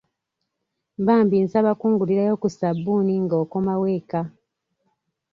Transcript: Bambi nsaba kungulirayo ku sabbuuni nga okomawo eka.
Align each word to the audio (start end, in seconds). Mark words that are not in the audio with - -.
Bambi 1.05 1.37
nsaba 1.45 1.71
kungulirayo 1.79 2.33
ku 2.41 2.47
sabbuuni 2.57 3.13
nga 3.23 3.35
okomawo 3.43 3.85
eka. 3.97 4.21